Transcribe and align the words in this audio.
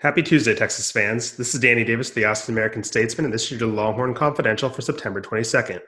Happy 0.00 0.22
Tuesday, 0.22 0.54
Texas 0.54 0.90
fans. 0.90 1.36
This 1.36 1.52
is 1.52 1.60
Danny 1.60 1.84
Davis, 1.84 2.08
the 2.08 2.24
Austin 2.24 2.54
American 2.54 2.82
Statesman, 2.82 3.26
and 3.26 3.34
this 3.34 3.52
is 3.52 3.60
your 3.60 3.68
Longhorn 3.68 4.14
Confidential 4.14 4.70
for 4.70 4.80
September 4.80 5.20
22nd. 5.20 5.78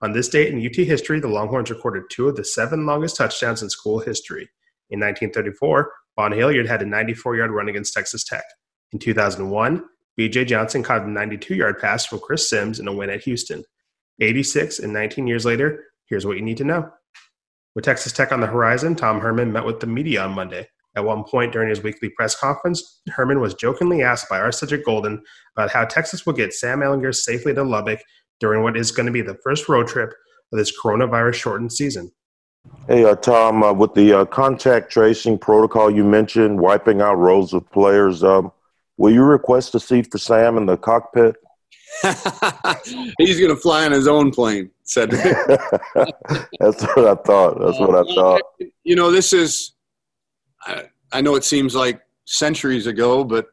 On 0.00 0.10
this 0.10 0.30
date 0.30 0.54
in 0.54 0.64
UT 0.64 0.74
history, 0.74 1.20
the 1.20 1.28
Longhorns 1.28 1.68
recorded 1.68 2.04
two 2.10 2.28
of 2.28 2.36
the 2.36 2.44
seven 2.44 2.86
longest 2.86 3.16
touchdowns 3.16 3.62
in 3.62 3.68
school 3.68 3.98
history. 3.98 4.48
In 4.88 5.00
1934, 5.00 5.92
Vaughn 6.16 6.32
Hilliard 6.32 6.66
had 6.66 6.80
a 6.80 6.86
94 6.86 7.36
yard 7.36 7.50
run 7.50 7.68
against 7.68 7.92
Texas 7.92 8.24
Tech. 8.24 8.44
In 8.92 8.98
2001, 8.98 9.84
BJ 10.18 10.46
Johnson 10.46 10.82
caught 10.82 11.02
a 11.02 11.10
92 11.10 11.54
yard 11.54 11.78
pass 11.78 12.06
from 12.06 12.20
Chris 12.20 12.48
Simms 12.48 12.80
in 12.80 12.88
a 12.88 12.92
win 12.94 13.10
at 13.10 13.24
Houston. 13.24 13.62
86 14.18 14.78
and 14.78 14.94
19 14.94 15.26
years 15.26 15.44
later, 15.44 15.84
here's 16.06 16.24
what 16.24 16.38
you 16.38 16.42
need 16.42 16.56
to 16.56 16.64
know. 16.64 16.90
With 17.74 17.84
Texas 17.84 18.14
Tech 18.14 18.32
on 18.32 18.40
the 18.40 18.46
horizon, 18.46 18.94
Tom 18.94 19.20
Herman 19.20 19.52
met 19.52 19.66
with 19.66 19.80
the 19.80 19.86
media 19.86 20.22
on 20.24 20.32
Monday. 20.32 20.68
At 20.98 21.04
one 21.04 21.22
point 21.22 21.52
during 21.52 21.68
his 21.68 21.80
weekly 21.80 22.08
press 22.08 22.34
conference, 22.34 23.02
Herman 23.10 23.38
was 23.38 23.54
jokingly 23.54 24.02
asked 24.02 24.28
by 24.28 24.40
our 24.40 24.50
Cedric 24.50 24.84
Golden 24.84 25.22
about 25.56 25.70
how 25.70 25.84
Texas 25.84 26.26
will 26.26 26.32
get 26.32 26.52
Sam 26.52 26.80
Ehlinger 26.80 27.14
safely 27.14 27.54
to 27.54 27.62
Lubbock 27.62 28.00
during 28.40 28.64
what 28.64 28.76
is 28.76 28.90
going 28.90 29.06
to 29.06 29.12
be 29.12 29.22
the 29.22 29.38
first 29.44 29.68
road 29.68 29.86
trip 29.86 30.12
of 30.52 30.58
this 30.58 30.76
coronavirus 30.76 31.34
shortened 31.34 31.72
season. 31.72 32.10
Hey, 32.88 33.04
uh, 33.04 33.14
Tom, 33.14 33.62
uh, 33.62 33.72
with 33.72 33.94
the 33.94 34.12
uh, 34.12 34.24
contact 34.24 34.90
tracing 34.90 35.38
protocol 35.38 35.88
you 35.88 36.02
mentioned, 36.02 36.58
wiping 36.58 37.00
out 37.00 37.14
rows 37.14 37.52
of 37.52 37.70
players, 37.70 38.24
um, 38.24 38.50
will 38.96 39.12
you 39.12 39.22
request 39.22 39.76
a 39.76 39.80
seat 39.80 40.10
for 40.10 40.18
Sam 40.18 40.56
in 40.56 40.66
the 40.66 40.76
cockpit? 40.76 41.36
He's 43.18 43.38
going 43.38 43.54
to 43.54 43.60
fly 43.62 43.84
on 43.84 43.92
his 43.92 44.08
own 44.08 44.32
plane, 44.32 44.72
said. 44.82 45.10
That's 45.94 46.82
what 46.82 47.06
I 47.06 47.14
thought. 47.14 47.60
That's 47.60 47.78
what 47.78 47.94
I 47.94 48.14
thought. 48.14 48.42
You 48.82 48.96
know, 48.96 49.12
this 49.12 49.32
is 49.32 49.76
I, 51.12 51.20
know 51.20 51.34
it 51.34 51.44
seems 51.44 51.74
like 51.74 52.00
centuries 52.24 52.86
ago, 52.86 53.24
but 53.24 53.46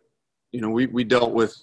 you 0.52 0.62
know, 0.62 0.70
we, 0.70 0.86
we 0.88 1.04
dealt 1.04 1.34
with 1.34 1.56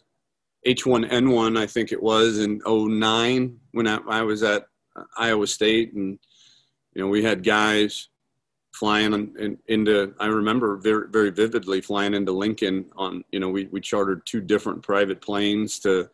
H1N1, 0.66 1.58
I 1.58 1.66
think 1.66 1.92
it 1.92 2.02
was 2.02 2.38
in 2.38 2.60
09 2.66 3.56
when 3.72 3.86
I, 3.86 3.98
I 4.08 4.22
was 4.22 4.42
at 4.42 4.64
uh, 4.94 5.04
Iowa 5.16 5.46
State. 5.46 5.92
And, 5.94 6.18
you 6.94 7.02
know, 7.02 7.08
we 7.08 7.22
had 7.22 7.42
guys 7.42 8.08
flying 8.74 9.12
in, 9.12 9.34
in, 9.38 9.58
into, 9.68 10.14
I 10.20 10.26
remember 10.26 10.76
very, 10.76 11.08
very 11.08 11.30
vividly 11.30 11.80
flying 11.80 12.14
into 12.14 12.32
Lincoln 12.32 12.86
on, 12.96 13.24
you 13.32 13.40
know, 13.40 13.48
we, 13.48 13.66
we 13.66 13.80
chartered 13.80 14.24
two 14.24 14.40
different 14.40 14.82
private 14.82 15.20
planes 15.20 15.78
to, 15.80 16.08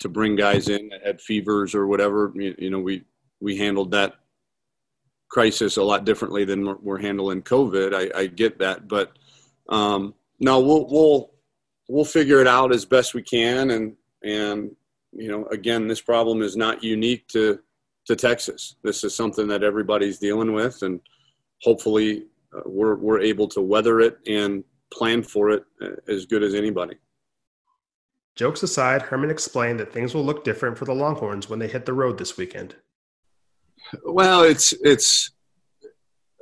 to 0.00 0.08
bring 0.08 0.36
guys 0.36 0.68
in 0.68 0.88
that 0.88 1.06
had 1.06 1.20
fevers 1.20 1.74
or 1.74 1.86
whatever. 1.86 2.32
You, 2.34 2.54
you 2.58 2.70
know, 2.70 2.80
we, 2.80 3.04
we 3.40 3.56
handled 3.56 3.90
that 3.92 4.19
crisis 5.30 5.76
a 5.76 5.82
lot 5.82 6.04
differently 6.04 6.44
than 6.44 6.66
we're, 6.66 6.76
we're 6.82 7.00
handling 7.00 7.42
COVID. 7.42 7.94
I, 7.94 8.20
I, 8.20 8.26
get 8.26 8.58
that, 8.58 8.88
but 8.88 9.16
um, 9.68 10.14
no, 10.38 10.60
we'll 10.60 10.86
we'll 10.88 11.30
we'll 11.88 12.04
figure 12.04 12.40
it 12.40 12.46
out 12.46 12.74
as 12.74 12.84
best 12.84 13.14
we 13.14 13.22
can. 13.22 13.70
And 13.70 13.96
and 14.22 14.76
you 15.12 15.30
know, 15.30 15.46
again, 15.46 15.88
this 15.88 16.00
problem 16.00 16.42
is 16.42 16.56
not 16.56 16.84
unique 16.84 17.26
to 17.28 17.60
to 18.06 18.16
Texas. 18.16 18.76
This 18.82 19.04
is 19.04 19.14
something 19.14 19.48
that 19.48 19.62
everybody's 19.62 20.18
dealing 20.18 20.52
with, 20.52 20.82
and 20.82 21.00
hopefully, 21.62 22.26
uh, 22.54 22.62
we're 22.66 22.96
we're 22.96 23.20
able 23.20 23.48
to 23.48 23.60
weather 23.60 24.00
it 24.00 24.18
and 24.26 24.64
plan 24.92 25.22
for 25.22 25.50
it 25.50 25.64
uh, 25.80 25.90
as 26.08 26.26
good 26.26 26.42
as 26.42 26.54
anybody. 26.54 26.96
Jokes 28.34 28.62
aside, 28.62 29.02
Herman 29.02 29.30
explained 29.30 29.78
that 29.80 29.92
things 29.92 30.14
will 30.14 30.24
look 30.24 30.44
different 30.44 30.78
for 30.78 30.84
the 30.84 30.94
Longhorns 30.94 31.48
when 31.48 31.58
they 31.58 31.68
hit 31.68 31.84
the 31.84 31.92
road 31.92 32.18
this 32.18 32.36
weekend. 32.36 32.74
Well, 34.04 34.42
it's 34.42 34.72
it's 34.84 35.30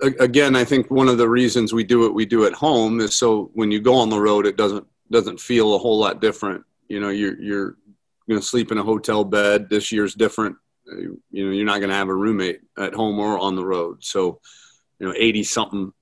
again. 0.02 0.56
I 0.56 0.64
think 0.64 0.90
one 0.90 1.08
of 1.08 1.18
the 1.18 1.28
reasons 1.28 1.72
we 1.72 1.84
do 1.84 2.00
what 2.00 2.14
we 2.14 2.26
do 2.26 2.44
at 2.44 2.52
home 2.52 3.00
is 3.00 3.16
so 3.16 3.50
when 3.54 3.70
you 3.70 3.80
go 3.80 3.94
on 3.94 4.10
the 4.10 4.20
road, 4.20 4.46
it 4.46 4.56
doesn't 4.56 4.86
doesn't 5.10 5.40
feel 5.40 5.74
a 5.74 5.78
whole 5.78 5.98
lot 5.98 6.20
different. 6.20 6.64
You 6.88 7.00
know, 7.00 7.10
you're 7.10 7.40
you're 7.40 7.76
going 8.28 8.40
to 8.40 8.46
sleep 8.46 8.70
in 8.72 8.78
a 8.78 8.82
hotel 8.82 9.24
bed. 9.24 9.68
This 9.70 9.90
year's 9.90 10.14
different. 10.14 10.56
You 10.86 11.20
know, 11.32 11.50
you're 11.50 11.66
not 11.66 11.78
going 11.78 11.90
to 11.90 11.96
have 11.96 12.08
a 12.08 12.14
roommate 12.14 12.60
at 12.78 12.94
home 12.94 13.18
or 13.18 13.38
on 13.38 13.56
the 13.56 13.64
road. 13.64 14.02
So, 14.02 14.40
you 14.98 15.06
know, 15.06 15.14
eighty 15.16 15.42
something 15.42 15.92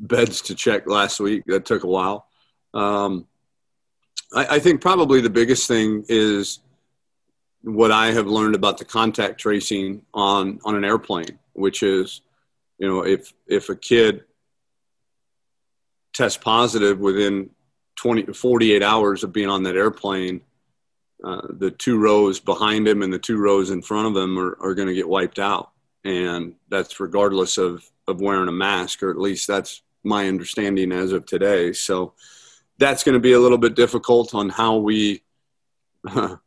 beds 0.00 0.42
to 0.42 0.54
check 0.54 0.86
last 0.86 1.20
week. 1.20 1.44
That 1.46 1.64
took 1.64 1.84
a 1.84 1.88
while. 1.88 2.26
Um, 2.74 3.26
I, 4.34 4.56
I 4.56 4.58
think 4.58 4.80
probably 4.80 5.20
the 5.20 5.30
biggest 5.30 5.66
thing 5.66 6.04
is 6.08 6.60
what 7.62 7.90
I 7.90 8.12
have 8.12 8.26
learned 8.26 8.54
about 8.54 8.78
the 8.78 8.84
contact 8.84 9.40
tracing 9.40 10.02
on 10.14 10.60
on 10.64 10.76
an 10.76 10.84
airplane, 10.84 11.38
which 11.52 11.82
is, 11.82 12.22
you 12.78 12.86
know, 12.86 13.04
if 13.04 13.32
if 13.46 13.68
a 13.68 13.76
kid 13.76 14.24
tests 16.12 16.38
positive 16.38 16.98
within 16.98 17.50
20 17.96 18.32
48 18.32 18.82
hours 18.82 19.24
of 19.24 19.32
being 19.32 19.48
on 19.48 19.64
that 19.64 19.76
airplane, 19.76 20.40
uh, 21.24 21.42
the 21.50 21.70
two 21.70 21.98
rows 21.98 22.40
behind 22.40 22.86
him 22.86 23.02
and 23.02 23.12
the 23.12 23.18
two 23.18 23.38
rows 23.38 23.70
in 23.70 23.82
front 23.82 24.08
of 24.08 24.22
him 24.22 24.38
are, 24.38 24.56
are 24.60 24.74
going 24.74 24.88
to 24.88 24.94
get 24.94 25.08
wiped 25.08 25.38
out, 25.38 25.70
and 26.04 26.54
that's 26.68 27.00
regardless 27.00 27.58
of 27.58 27.88
of 28.06 28.20
wearing 28.20 28.48
a 28.48 28.52
mask, 28.52 29.02
or 29.02 29.10
at 29.10 29.18
least 29.18 29.46
that's 29.46 29.82
my 30.04 30.28
understanding 30.28 30.92
as 30.92 31.12
of 31.12 31.26
today. 31.26 31.72
So 31.72 32.14
that's 32.78 33.02
going 33.02 33.14
to 33.14 33.20
be 33.20 33.32
a 33.32 33.40
little 33.40 33.58
bit 33.58 33.74
difficult 33.74 34.34
on 34.34 34.48
how 34.48 34.76
we. 34.76 35.22
Uh, 36.08 36.36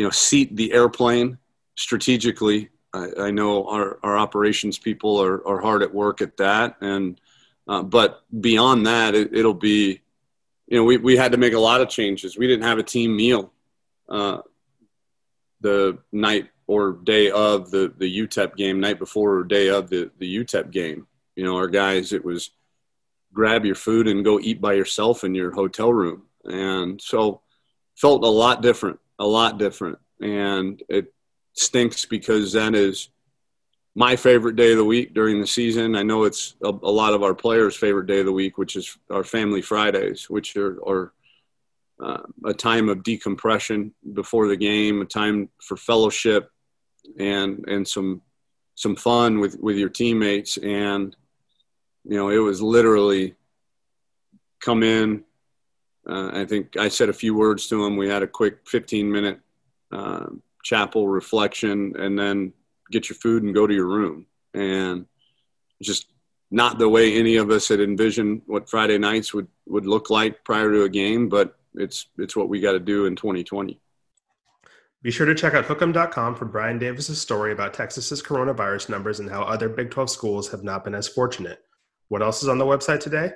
you 0.00 0.06
know, 0.06 0.10
seat 0.10 0.56
the 0.56 0.72
airplane 0.72 1.36
strategically. 1.74 2.70
I, 2.94 3.08
I 3.18 3.30
know 3.30 3.68
our, 3.68 3.98
our 4.02 4.16
operations 4.16 4.78
people 4.78 5.22
are, 5.22 5.46
are 5.46 5.60
hard 5.60 5.82
at 5.82 5.92
work 5.92 6.22
at 6.22 6.38
that. 6.38 6.76
And, 6.80 7.20
uh, 7.68 7.82
but 7.82 8.22
beyond 8.40 8.86
that, 8.86 9.14
it, 9.14 9.30
will 9.30 9.52
be, 9.52 10.00
you 10.68 10.78
know, 10.78 10.84
we, 10.84 10.96
we 10.96 11.18
had 11.18 11.32
to 11.32 11.38
make 11.38 11.52
a 11.52 11.58
lot 11.58 11.82
of 11.82 11.90
changes. 11.90 12.38
We 12.38 12.46
didn't 12.46 12.64
have 12.64 12.78
a 12.78 12.82
team 12.82 13.14
meal 13.14 13.52
uh, 14.08 14.38
the 15.60 15.98
night 16.12 16.48
or 16.66 16.92
day 16.92 17.30
of 17.30 17.70
the, 17.70 17.92
the 17.98 18.20
UTEP 18.26 18.56
game, 18.56 18.80
night 18.80 18.98
before 18.98 19.34
or 19.34 19.44
day 19.44 19.68
of 19.68 19.90
the, 19.90 20.10
the 20.16 20.38
UTEP 20.38 20.70
game. 20.70 21.06
You 21.36 21.44
know, 21.44 21.56
our 21.56 21.68
guys, 21.68 22.14
it 22.14 22.24
was 22.24 22.52
grab 23.34 23.66
your 23.66 23.74
food 23.74 24.08
and 24.08 24.24
go 24.24 24.40
eat 24.40 24.62
by 24.62 24.72
yourself 24.72 25.24
in 25.24 25.34
your 25.34 25.50
hotel 25.50 25.92
room. 25.92 26.22
And 26.46 26.98
so 27.02 27.42
felt 27.96 28.24
a 28.24 28.28
lot 28.28 28.62
different 28.62 28.98
a 29.20 29.26
lot 29.26 29.58
different. 29.58 29.98
And 30.20 30.82
it 30.88 31.14
stinks 31.52 32.04
because 32.06 32.54
that 32.54 32.74
is 32.74 33.10
my 33.94 34.16
favorite 34.16 34.56
day 34.56 34.72
of 34.72 34.78
the 34.78 34.84
week 34.84 35.14
during 35.14 35.40
the 35.40 35.46
season. 35.46 35.94
I 35.94 36.02
know 36.02 36.24
it's 36.24 36.56
a, 36.64 36.70
a 36.70 36.90
lot 36.90 37.12
of 37.12 37.22
our 37.22 37.34
players' 37.34 37.76
favorite 37.76 38.06
day 38.06 38.20
of 38.20 38.26
the 38.26 38.32
week, 38.32 38.56
which 38.58 38.76
is 38.76 38.96
our 39.10 39.24
Family 39.24 39.62
Fridays, 39.62 40.28
which 40.28 40.56
are, 40.56 40.78
are 40.86 41.12
uh, 42.02 42.22
a 42.46 42.54
time 42.54 42.88
of 42.88 43.02
decompression 43.02 43.92
before 44.14 44.48
the 44.48 44.56
game, 44.56 45.02
a 45.02 45.04
time 45.04 45.50
for 45.60 45.76
fellowship, 45.76 46.50
and 47.18 47.64
and 47.68 47.86
some 47.86 48.22
some 48.74 48.96
fun 48.96 49.38
with 49.38 49.58
with 49.60 49.76
your 49.76 49.90
teammates. 49.90 50.56
And 50.56 51.14
you 52.04 52.16
know, 52.16 52.30
it 52.30 52.38
was 52.38 52.62
literally 52.62 53.34
come 54.60 54.82
in, 54.82 55.24
uh, 56.10 56.30
I 56.32 56.44
think 56.44 56.76
I 56.76 56.88
said 56.88 57.08
a 57.08 57.14
few 57.14 57.34
words 57.34 57.68
to 57.68 57.84
him. 57.84 57.96
We 57.96 58.08
had 58.08 58.22
a 58.22 58.26
quick 58.26 58.66
15 58.66 59.10
minute 59.10 59.40
uh, 59.92 60.26
chapel 60.62 61.08
reflection 61.08 61.94
and 61.98 62.18
then 62.18 62.52
get 62.90 63.08
your 63.08 63.16
food 63.16 63.42
and 63.42 63.54
go 63.54 63.66
to 63.66 63.74
your 63.74 63.86
room. 63.86 64.26
And 64.52 65.06
just 65.82 66.06
not 66.50 66.78
the 66.78 66.88
way 66.88 67.16
any 67.16 67.36
of 67.36 67.50
us 67.50 67.68
had 67.68 67.80
envisioned 67.80 68.42
what 68.46 68.68
Friday 68.68 68.98
nights 68.98 69.32
would, 69.32 69.46
would 69.66 69.86
look 69.86 70.10
like 70.10 70.44
prior 70.44 70.70
to 70.72 70.82
a 70.82 70.88
game, 70.88 71.28
but 71.28 71.56
it's, 71.74 72.06
it's 72.18 72.34
what 72.34 72.48
we 72.48 72.60
got 72.60 72.72
to 72.72 72.80
do 72.80 73.06
in 73.06 73.14
2020. 73.14 73.80
Be 75.02 75.10
sure 75.10 75.26
to 75.26 75.34
check 75.34 75.54
out 75.54 75.64
hookem.com 75.64 76.34
for 76.34 76.44
Brian 76.44 76.78
Davis's 76.78 77.20
story 77.20 77.52
about 77.52 77.72
Texas's 77.72 78.22
coronavirus 78.22 78.90
numbers 78.90 79.20
and 79.20 79.30
how 79.30 79.42
other 79.42 79.68
Big 79.68 79.90
12 79.90 80.10
schools 80.10 80.50
have 80.50 80.64
not 80.64 80.84
been 80.84 80.94
as 80.94 81.08
fortunate. 81.08 81.60
What 82.08 82.20
else 82.20 82.42
is 82.42 82.48
on 82.48 82.58
the 82.58 82.66
website 82.66 83.00
today? 83.00 83.32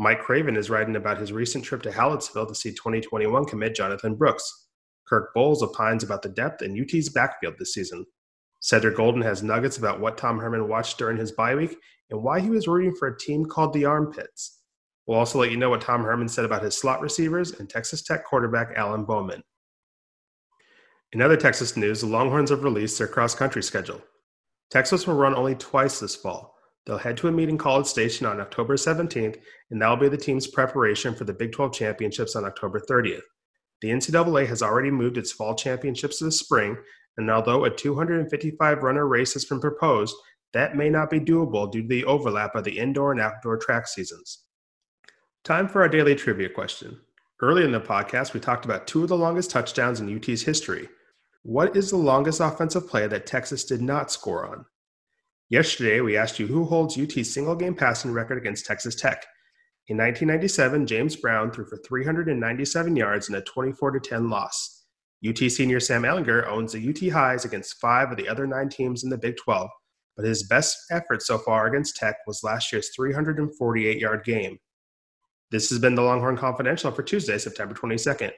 Mike 0.00 0.22
Craven 0.22 0.56
is 0.56 0.70
writing 0.70 0.96
about 0.96 1.18
his 1.18 1.30
recent 1.30 1.62
trip 1.62 1.82
to 1.82 1.90
Hallettsville 1.90 2.48
to 2.48 2.54
see 2.54 2.70
2021 2.70 3.44
commit 3.44 3.74
Jonathan 3.74 4.14
Brooks. 4.14 4.68
Kirk 5.06 5.34
Bohls 5.36 5.60
opines 5.60 6.02
about 6.02 6.22
the 6.22 6.30
depth 6.30 6.62
in 6.62 6.80
UT's 6.80 7.10
backfield 7.10 7.56
this 7.58 7.74
season. 7.74 8.06
Cedric 8.60 8.96
Golden 8.96 9.20
has 9.20 9.42
nuggets 9.42 9.76
about 9.76 10.00
what 10.00 10.16
Tom 10.16 10.38
Herman 10.38 10.68
watched 10.68 10.96
during 10.96 11.18
his 11.18 11.32
bye 11.32 11.54
week 11.54 11.76
and 12.08 12.22
why 12.22 12.40
he 12.40 12.48
was 12.48 12.66
rooting 12.66 12.96
for 12.96 13.08
a 13.08 13.18
team 13.18 13.44
called 13.44 13.74
the 13.74 13.84
Armpits. 13.84 14.62
We'll 15.06 15.18
also 15.18 15.38
let 15.38 15.50
you 15.50 15.58
know 15.58 15.68
what 15.68 15.82
Tom 15.82 16.02
Herman 16.02 16.30
said 16.30 16.46
about 16.46 16.62
his 16.62 16.78
slot 16.78 17.02
receivers 17.02 17.60
and 17.60 17.68
Texas 17.68 18.00
Tech 18.00 18.24
quarterback 18.24 18.72
Alan 18.76 19.04
Bowman. 19.04 19.42
In 21.12 21.20
other 21.20 21.36
Texas 21.36 21.76
news, 21.76 22.00
the 22.00 22.06
Longhorns 22.06 22.48
have 22.48 22.64
released 22.64 22.96
their 22.96 23.06
cross 23.06 23.34
country 23.34 23.62
schedule. 23.62 24.00
Texas 24.70 25.06
will 25.06 25.16
run 25.16 25.34
only 25.34 25.56
twice 25.56 26.00
this 26.00 26.16
fall, 26.16 26.54
They'll 26.86 26.98
head 26.98 27.16
to 27.18 27.28
a 27.28 27.32
meeting 27.32 27.58
College 27.58 27.86
Station 27.86 28.26
on 28.26 28.40
October 28.40 28.76
17th, 28.76 29.36
and 29.70 29.80
that 29.80 29.88
will 29.88 29.96
be 29.96 30.08
the 30.08 30.16
team's 30.16 30.46
preparation 30.46 31.14
for 31.14 31.24
the 31.24 31.34
Big 31.34 31.52
12 31.52 31.72
championships 31.72 32.36
on 32.36 32.44
October 32.44 32.80
30th. 32.80 33.20
The 33.82 33.90
NCAA 33.90 34.46
has 34.46 34.62
already 34.62 34.90
moved 34.90 35.18
its 35.18 35.32
fall 35.32 35.54
championships 35.54 36.18
to 36.18 36.24
the 36.24 36.32
spring, 36.32 36.76
and 37.16 37.30
although 37.30 37.64
a 37.64 37.70
255 37.70 38.82
runner 38.82 39.06
race 39.06 39.32
has 39.34 39.44
been 39.44 39.60
proposed, 39.60 40.14
that 40.52 40.76
may 40.76 40.90
not 40.90 41.10
be 41.10 41.20
doable 41.20 41.70
due 41.70 41.82
to 41.82 41.88
the 41.88 42.04
overlap 42.04 42.54
of 42.54 42.64
the 42.64 42.78
indoor 42.78 43.12
and 43.12 43.20
outdoor 43.20 43.56
track 43.56 43.86
seasons. 43.86 44.44
Time 45.44 45.68
for 45.68 45.82
our 45.82 45.88
daily 45.88 46.14
trivia 46.14 46.48
question. 46.48 47.00
Early 47.40 47.64
in 47.64 47.72
the 47.72 47.80
podcast, 47.80 48.34
we 48.34 48.40
talked 48.40 48.64
about 48.64 48.86
two 48.86 49.02
of 49.02 49.08
the 49.08 49.16
longest 49.16 49.50
touchdowns 49.50 50.00
in 50.00 50.14
UT's 50.14 50.42
history. 50.42 50.88
What 51.42 51.74
is 51.74 51.90
the 51.90 51.96
longest 51.96 52.40
offensive 52.40 52.86
play 52.86 53.06
that 53.06 53.26
Texas 53.26 53.64
did 53.64 53.80
not 53.80 54.10
score 54.10 54.46
on? 54.46 54.66
Yesterday, 55.50 56.00
we 56.00 56.16
asked 56.16 56.38
you 56.38 56.46
who 56.46 56.64
holds 56.64 56.96
UT's 56.96 57.34
single 57.34 57.56
game 57.56 57.74
passing 57.74 58.12
record 58.12 58.38
against 58.38 58.66
Texas 58.66 58.94
Tech. 58.94 59.26
In 59.88 59.96
1997, 59.96 60.86
James 60.86 61.16
Brown 61.16 61.50
threw 61.50 61.66
for 61.66 61.76
397 61.76 62.94
yards 62.94 63.28
in 63.28 63.34
a 63.34 63.40
24 63.42 63.98
10 63.98 64.30
loss. 64.30 64.84
UT 65.28 65.38
senior 65.38 65.80
Sam 65.80 66.02
Ehlinger 66.02 66.46
owns 66.46 66.72
the 66.72 66.88
UT 66.88 67.12
highs 67.12 67.44
against 67.44 67.80
five 67.80 68.12
of 68.12 68.16
the 68.16 68.28
other 68.28 68.46
nine 68.46 68.68
teams 68.68 69.02
in 69.02 69.10
the 69.10 69.18
Big 69.18 69.36
12, 69.38 69.68
but 70.16 70.24
his 70.24 70.44
best 70.44 70.78
effort 70.92 71.20
so 71.20 71.36
far 71.36 71.66
against 71.66 71.96
Tech 71.96 72.14
was 72.28 72.44
last 72.44 72.72
year's 72.72 72.90
348 72.94 73.98
yard 73.98 74.24
game. 74.24 74.56
This 75.50 75.68
has 75.70 75.80
been 75.80 75.96
the 75.96 76.02
Longhorn 76.02 76.36
Confidential 76.36 76.92
for 76.92 77.02
Tuesday, 77.02 77.38
September 77.38 77.74
22nd. 77.74 78.30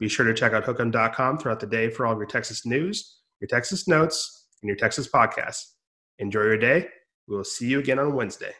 Be 0.00 0.08
sure 0.08 0.26
to 0.26 0.34
check 0.34 0.52
out 0.52 0.64
hookem.com 0.64 1.38
throughout 1.38 1.60
the 1.60 1.66
day 1.68 1.88
for 1.88 2.04
all 2.04 2.12
of 2.12 2.18
your 2.18 2.26
Texas 2.26 2.66
news, 2.66 3.20
your 3.40 3.46
Texas 3.46 3.86
notes, 3.86 4.48
and 4.60 4.68
your 4.68 4.76
Texas 4.76 5.08
podcasts. 5.08 5.77
Enjoy 6.18 6.42
your 6.42 6.58
day. 6.58 6.88
We 7.26 7.36
will 7.36 7.44
see 7.44 7.68
you 7.68 7.78
again 7.78 7.98
on 7.98 8.14
Wednesday. 8.14 8.52